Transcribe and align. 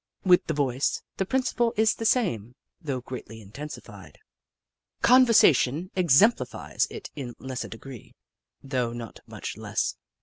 With 0.25 0.47
the 0.47 0.55
voice, 0.55 1.03
the 1.17 1.27
principle 1.27 1.75
is 1.77 1.93
the 1.93 2.07
same, 2.07 2.55
though 2.81 3.01
greatly 3.01 3.39
intensified. 3.39 4.17
Conversation 5.03 5.91
exem 5.95 6.31
plifies 6.35 6.87
it 6.89 7.11
in 7.15 7.35
lesser 7.37 7.67
degree, 7.67 8.15
though 8.63 8.93
not 8.93 9.19
much 9.27 9.57
less. 9.57 9.97